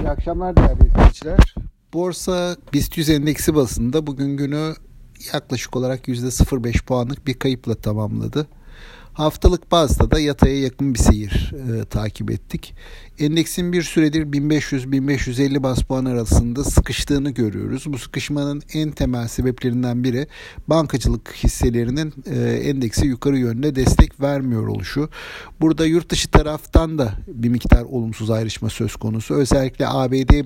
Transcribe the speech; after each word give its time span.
İyi 0.00 0.08
akşamlar 0.08 0.56
değerli 0.56 0.86
izleyiciler. 0.86 1.54
Borsa 1.92 2.56
BIST 2.72 2.98
100 2.98 3.10
endeksi 3.10 3.54
basında 3.54 4.06
bugün 4.06 4.36
günü 4.36 4.74
yaklaşık 5.32 5.76
olarak 5.76 6.08
%0.5 6.08 6.84
puanlık 6.84 7.26
bir 7.26 7.34
kayıpla 7.34 7.74
tamamladı. 7.74 8.46
Haftalık 9.18 9.70
bazda 9.70 10.10
da 10.10 10.20
yataya 10.20 10.60
yakın 10.60 10.94
bir 10.94 10.98
seyir 10.98 11.52
e, 11.52 11.84
takip 11.84 12.30
ettik. 12.30 12.74
Endeksin 13.18 13.72
bir 13.72 13.82
süredir 13.82 14.26
1500-1550 14.26 15.62
bas 15.62 15.82
puan 15.82 16.04
arasında 16.04 16.64
sıkıştığını 16.64 17.30
görüyoruz. 17.30 17.84
Bu 17.86 17.98
sıkışmanın 17.98 18.62
en 18.74 18.90
temel 18.90 19.28
sebeplerinden 19.28 20.04
biri 20.04 20.26
bankacılık 20.68 21.34
hisselerinin 21.34 22.14
e, 22.30 22.50
endeksi 22.50 23.06
yukarı 23.06 23.38
yönde 23.38 23.76
destek 23.76 24.20
vermiyor 24.20 24.66
oluşu. 24.66 25.10
Burada 25.60 25.86
yurt 25.86 26.10
dışı 26.10 26.30
taraftan 26.30 26.98
da 26.98 27.12
bir 27.28 27.48
miktar 27.48 27.82
olumsuz 27.82 28.30
ayrışma 28.30 28.70
söz 28.70 28.96
konusu. 28.96 29.34
Özellikle 29.34 29.88
ABD 29.88 30.44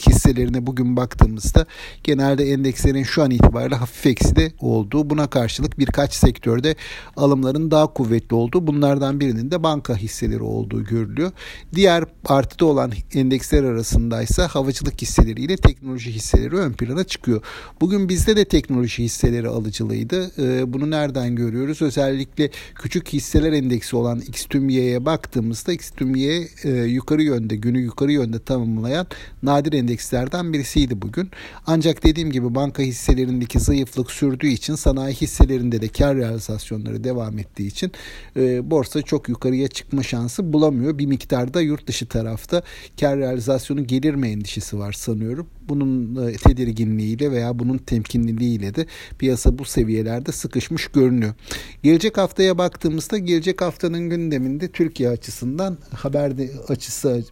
hisselerine 0.00 0.66
bugün 0.66 0.96
baktığımızda 0.96 1.66
genelde 2.04 2.44
endekslerin 2.44 3.02
şu 3.02 3.22
an 3.22 3.30
itibariyle 3.30 3.74
hafif 3.74 4.06
ekside 4.06 4.52
olduğu 4.60 5.10
buna 5.10 5.26
karşılık 5.26 5.78
birkaç 5.78 6.14
sektörde 6.14 6.74
alımların 7.16 7.70
daha 7.70 7.86
kuvvetli 7.86 8.34
olduğu 8.34 8.66
bunlardan 8.66 9.20
birinin 9.20 9.50
de 9.50 9.62
banka 9.62 9.96
hisseleri 9.96 10.42
olduğu 10.42 10.84
görülüyor. 10.84 11.32
Diğer 11.74 12.04
partide 12.22 12.64
olan 12.64 12.92
endeksler 13.14 13.64
arasında 13.64 14.22
ise 14.22 14.42
havacılık 14.42 15.02
hisseleri 15.02 15.40
ile 15.42 15.56
teknoloji 15.56 16.12
hisseleri 16.12 16.56
ön 16.56 16.72
plana 16.72 17.04
çıkıyor. 17.04 17.42
Bugün 17.80 18.08
bizde 18.08 18.36
de 18.36 18.44
teknoloji 18.44 19.04
hisseleri 19.04 19.48
alıcılıydı. 19.48 20.30
Ee, 20.38 20.72
bunu 20.72 20.90
nereden 20.90 21.36
görüyoruz? 21.36 21.82
Özellikle 21.82 22.50
küçük 22.74 23.08
hisseler 23.08 23.52
endeksi 23.52 23.96
olan 23.96 24.20
XTÜMY'ye 24.20 25.04
baktığımızda 25.04 25.72
XTÜMY 25.72 26.48
e, 26.64 26.70
yukarı 26.70 27.22
yönde 27.22 27.56
günü 27.56 27.80
yukarı 27.80 28.12
yönde 28.12 28.38
tamamlayan 28.38 29.06
nadir 29.42 29.72
endeks 29.72 29.89
endekslerden 29.90 30.52
birisiydi 30.52 31.02
bugün. 31.02 31.30
Ancak 31.66 32.04
dediğim 32.04 32.32
gibi 32.32 32.54
banka 32.54 32.82
hisselerindeki 32.82 33.60
zayıflık 33.60 34.10
sürdüğü 34.10 34.46
için 34.46 34.74
sanayi 34.74 35.14
hisselerinde 35.14 35.82
de 35.82 35.88
kar 35.88 36.16
realizasyonları 36.16 37.04
devam 37.04 37.38
ettiği 37.38 37.66
için 37.66 37.92
e, 38.36 38.70
borsa 38.70 39.02
çok 39.02 39.28
yukarıya 39.28 39.68
çıkma 39.68 40.02
şansı 40.02 40.52
bulamıyor. 40.52 40.98
Bir 40.98 41.06
miktarda 41.06 41.60
yurt 41.60 41.86
dışı 41.86 42.06
tarafta 42.06 42.62
kar 43.00 43.18
realizasyonu 43.18 43.86
gelir 43.86 44.14
mi 44.14 44.28
endişesi 44.28 44.78
var 44.78 44.92
sanıyorum. 44.92 45.46
Bunun 45.68 46.16
e, 46.28 46.32
tedirginliğiyle 46.32 47.30
veya 47.30 47.58
bunun 47.58 47.78
temkinliliğiyle 47.78 48.74
de 48.74 48.86
piyasa 49.18 49.58
bu 49.58 49.64
seviyelerde 49.64 50.32
sıkışmış 50.32 50.86
görünüyor. 50.86 51.34
Gelecek 51.82 52.18
haftaya 52.18 52.58
baktığımızda 52.58 53.18
gelecek 53.18 53.62
haftanın 53.62 54.10
gündeminde 54.10 54.68
Türkiye 54.68 55.08
açısından 55.08 55.78
haber 55.94 56.32
açısı 56.68 57.24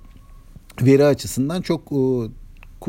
veri 0.83 1.05
açısından 1.05 1.63
çok 1.63 1.93
e, 1.93 2.03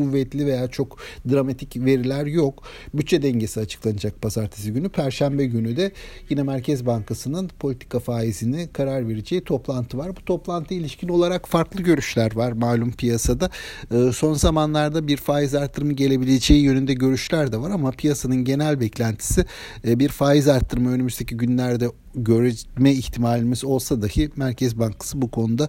kuvvetli 0.00 0.46
veya 0.46 0.68
çok 0.68 0.98
dramatik 1.30 1.76
veriler 1.76 2.26
yok. 2.26 2.62
Bütçe 2.94 3.22
dengesi 3.22 3.60
açıklanacak 3.60 4.22
pazartesi 4.22 4.72
günü. 4.72 4.88
Perşembe 4.88 5.46
günü 5.46 5.76
de 5.76 5.92
yine 6.30 6.42
Merkez 6.42 6.86
Bankası'nın 6.86 7.50
politika 7.58 7.98
faizini 7.98 8.68
karar 8.72 9.08
vereceği 9.08 9.44
toplantı 9.44 9.98
var. 9.98 10.16
Bu 10.16 10.24
toplantı 10.24 10.74
ilişkin 10.74 11.08
olarak 11.08 11.48
farklı 11.48 11.82
görüşler 11.82 12.36
var 12.36 12.52
malum 12.52 12.92
piyasada. 12.92 13.50
Ee, 13.92 14.12
son 14.12 14.34
zamanlarda 14.34 15.06
bir 15.06 15.16
faiz 15.16 15.54
artırımı 15.54 15.92
gelebileceği 15.92 16.62
yönünde 16.62 16.94
görüşler 16.94 17.52
de 17.52 17.60
var 17.60 17.70
ama 17.70 17.90
piyasanın 17.90 18.44
genel 18.44 18.80
beklentisi 18.80 19.44
e, 19.84 19.98
bir 19.98 20.08
faiz 20.08 20.48
artırımı 20.48 20.92
önümüzdeki 20.92 21.36
günlerde 21.36 21.88
görme 22.14 22.92
ihtimalimiz 22.92 23.64
olsa 23.64 24.02
dahi 24.02 24.30
Merkez 24.36 24.78
Bankası 24.78 25.22
bu 25.22 25.30
konuda 25.30 25.68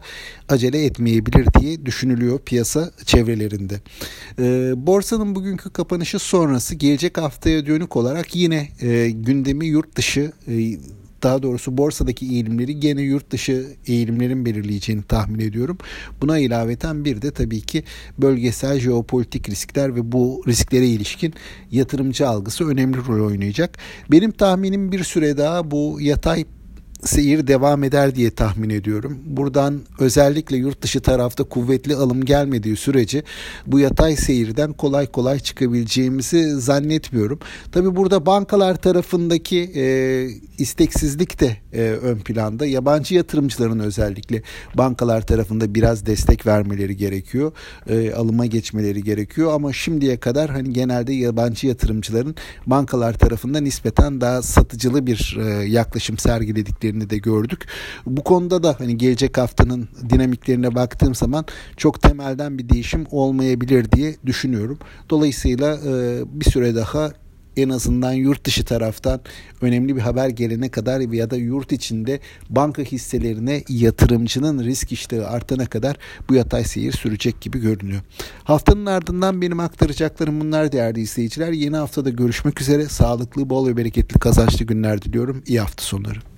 acele 0.50 0.86
etmeyebilir 0.86 1.47
diye 1.59 1.86
düşünülüyor 1.86 2.39
piyasa 2.39 2.92
çevrelerinde. 3.06 3.80
E, 4.39 4.73
borsanın 4.88 5.36
bugünkü 5.36 5.69
kapanışı 5.69 6.19
sonrası 6.19 6.75
gelecek 6.75 7.17
haftaya 7.17 7.66
dönük 7.66 7.95
olarak 7.95 8.36
yine 8.36 8.69
e, 8.81 9.09
gündemi 9.09 9.66
yurt 9.66 9.95
dışı 9.95 10.31
e, 10.47 10.78
daha 11.23 11.43
doğrusu 11.43 11.77
borsadaki 11.77 12.25
eğilimleri 12.25 12.79
gene 12.79 13.01
yurt 13.01 13.31
dışı 13.31 13.67
eğilimlerin 13.87 14.45
belirleyeceğini 14.45 15.03
tahmin 15.03 15.39
ediyorum. 15.39 15.77
Buna 16.21 16.37
ilaveten 16.37 17.05
bir 17.05 17.21
de 17.21 17.31
tabii 17.31 17.61
ki 17.61 17.83
bölgesel 18.17 18.79
jeopolitik 18.79 19.49
riskler 19.49 19.95
ve 19.95 20.11
bu 20.11 20.43
risklere 20.47 20.87
ilişkin 20.87 21.33
yatırımcı 21.71 22.27
algısı 22.27 22.67
önemli 22.67 22.97
rol 22.97 23.27
oynayacak. 23.27 23.77
Benim 24.11 24.31
tahminim 24.31 24.91
bir 24.91 25.03
süre 25.03 25.37
daha 25.37 25.71
bu 25.71 25.97
yatay 26.01 26.45
seyir 27.03 27.47
devam 27.47 27.84
eder 27.84 28.16
diye 28.16 28.31
tahmin 28.31 28.69
ediyorum. 28.69 29.19
Buradan 29.25 29.81
özellikle 30.00 30.57
yurt 30.57 30.81
dışı 30.81 31.01
tarafta 31.01 31.44
kuvvetli 31.44 31.95
alım 31.95 32.25
gelmediği 32.25 32.75
sürece 32.75 33.23
bu 33.67 33.79
yatay 33.79 34.16
seyirden 34.16 34.73
kolay 34.73 35.07
kolay 35.07 35.39
çıkabileceğimizi 35.39 36.50
zannetmiyorum. 36.50 37.39
Tabi 37.72 37.95
burada 37.95 38.25
bankalar 38.25 38.75
tarafındaki 38.75 39.72
e, 39.75 39.85
isteksizlik 40.57 41.39
de 41.39 41.57
e, 41.73 41.81
ön 41.81 42.19
planda. 42.19 42.66
Yabancı 42.66 43.16
yatırımcıların 43.16 43.79
özellikle 43.79 44.41
bankalar 44.75 45.22
tarafında 45.22 45.75
biraz 45.75 46.06
destek 46.06 46.47
vermeleri 46.47 46.97
gerekiyor. 46.97 47.51
E, 47.89 48.13
alıma 48.13 48.45
geçmeleri 48.45 49.03
gerekiyor 49.03 49.53
ama 49.53 49.73
şimdiye 49.73 50.18
kadar 50.18 50.50
hani 50.50 50.73
genelde 50.73 51.13
yabancı 51.13 51.68
yatırımcıların 51.68 52.35
bankalar 52.66 53.13
tarafında 53.13 53.59
nispeten 53.59 54.22
daha 54.22 54.41
satıcılı 54.41 55.07
bir 55.07 55.38
e, 55.39 55.69
yaklaşım 55.69 56.18
sergiledikleri 56.18 56.91
dinamiklerini 56.91 57.09
de 57.09 57.18
gördük. 57.18 57.68
Bu 58.06 58.24
konuda 58.24 58.63
da 58.63 58.75
hani 58.79 58.97
gelecek 58.97 59.38
haftanın 59.38 59.90
dinamiklerine 60.09 60.75
baktığım 60.75 61.16
zaman 61.16 61.46
çok 61.78 62.02
temelden 62.02 62.57
bir 62.57 62.69
değişim 62.69 63.06
olmayabilir 63.12 63.91
diye 63.91 64.16
düşünüyorum. 64.25 64.79
Dolayısıyla 65.09 65.75
e, 65.75 66.24
bir 66.25 66.51
süre 66.51 66.75
daha 66.75 67.12
en 67.57 67.69
azından 67.69 68.13
yurt 68.13 68.46
dışı 68.46 68.66
taraftan 68.66 69.22
önemli 69.62 69.96
bir 69.96 70.01
haber 70.01 70.30
gelene 70.30 70.69
kadar 70.69 71.00
ya 71.00 71.30
da 71.30 71.35
yurt 71.35 71.72
içinde 71.72 72.19
banka 72.50 72.81
hisselerine 72.81 73.63
yatırımcının 73.69 74.63
risk 74.63 74.91
iştahı 74.91 75.28
artana 75.28 75.66
kadar 75.66 75.97
bu 76.30 76.35
yatay 76.35 76.63
seyir 76.63 76.91
sürecek 76.91 77.41
gibi 77.41 77.59
görünüyor. 77.59 78.01
Haftanın 78.44 78.85
ardından 78.85 79.41
benim 79.41 79.59
aktaracaklarım 79.59 80.40
bunlar 80.40 80.72
değerli 80.72 81.01
izleyiciler. 81.01 81.51
Yeni 81.51 81.75
haftada 81.75 82.09
görüşmek 82.09 82.62
üzere. 82.62 82.85
Sağlıklı, 82.85 83.50
bol 83.50 83.68
ve 83.68 83.78
bereketli 83.78 84.19
kazançlı 84.19 84.66
günler 84.66 85.01
diliyorum. 85.01 85.44
İyi 85.46 85.59
hafta 85.59 85.84
sonları. 85.84 86.31